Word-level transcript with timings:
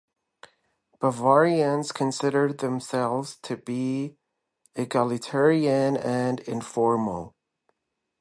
Bavarians 0.99 1.91
consider 1.91 2.51
themselves 2.51 3.37
to 3.43 3.55
be 3.57 4.15
egalitarian 4.73 5.95
and 5.95 6.39
informal. 6.39 7.35